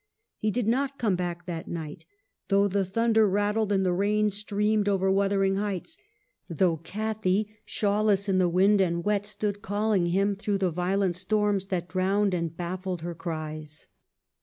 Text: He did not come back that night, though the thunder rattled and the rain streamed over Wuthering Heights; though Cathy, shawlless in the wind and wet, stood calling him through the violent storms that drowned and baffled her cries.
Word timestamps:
He 0.39 0.49
did 0.49 0.67
not 0.67 0.97
come 0.97 1.13
back 1.15 1.45
that 1.45 1.67
night, 1.67 2.05
though 2.47 2.67
the 2.67 2.83
thunder 2.83 3.29
rattled 3.29 3.71
and 3.71 3.85
the 3.85 3.93
rain 3.93 4.31
streamed 4.31 4.89
over 4.89 5.11
Wuthering 5.11 5.57
Heights; 5.57 5.95
though 6.49 6.77
Cathy, 6.77 7.55
shawlless 7.65 8.27
in 8.27 8.39
the 8.39 8.49
wind 8.49 8.81
and 8.81 9.05
wet, 9.05 9.27
stood 9.27 9.61
calling 9.61 10.07
him 10.07 10.33
through 10.33 10.57
the 10.57 10.71
violent 10.71 11.15
storms 11.17 11.67
that 11.67 11.87
drowned 11.87 12.33
and 12.33 12.57
baffled 12.57 13.01
her 13.03 13.13
cries. 13.13 13.85